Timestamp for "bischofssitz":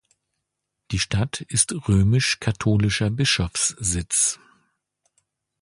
3.11-4.39